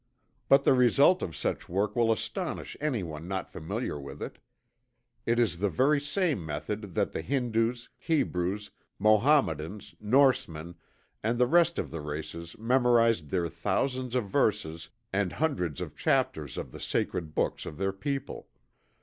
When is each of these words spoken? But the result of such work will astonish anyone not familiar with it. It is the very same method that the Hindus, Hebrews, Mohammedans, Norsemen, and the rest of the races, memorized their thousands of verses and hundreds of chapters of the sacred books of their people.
But 0.49 0.63
the 0.63 0.73
result 0.73 1.21
of 1.21 1.35
such 1.35 1.69
work 1.69 1.95
will 1.95 2.11
astonish 2.11 2.75
anyone 2.81 3.27
not 3.27 3.51
familiar 3.51 4.01
with 4.01 4.19
it. 4.19 4.39
It 5.27 5.37
is 5.37 5.59
the 5.59 5.69
very 5.69 6.01
same 6.01 6.43
method 6.43 6.95
that 6.95 7.11
the 7.11 7.21
Hindus, 7.21 7.87
Hebrews, 7.99 8.71
Mohammedans, 8.97 9.93
Norsemen, 9.99 10.73
and 11.21 11.37
the 11.37 11.45
rest 11.45 11.77
of 11.77 11.91
the 11.91 12.01
races, 12.01 12.57
memorized 12.57 13.29
their 13.29 13.47
thousands 13.47 14.15
of 14.15 14.27
verses 14.27 14.89
and 15.13 15.33
hundreds 15.33 15.81
of 15.81 15.95
chapters 15.95 16.57
of 16.57 16.71
the 16.71 16.79
sacred 16.79 17.35
books 17.35 17.67
of 17.67 17.77
their 17.77 17.93
people. 17.93 18.47